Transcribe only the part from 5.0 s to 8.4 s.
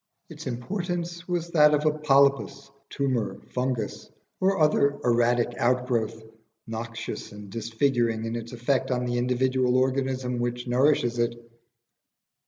erratic outgrowth, noxious and disfiguring in